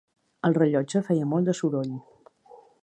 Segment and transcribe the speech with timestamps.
[0.47, 1.95] El rellotge feia molt de soroll.